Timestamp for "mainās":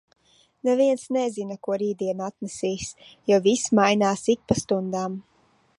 3.81-4.27